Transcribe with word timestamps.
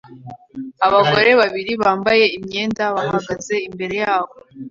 Abagore 0.85 1.29
babiri 1.41 1.71
bambaye 1.83 2.25
imyenda 2.37 2.83
bahagaze 2.95 3.55
imbere 3.67 3.95
yabo 4.03 4.33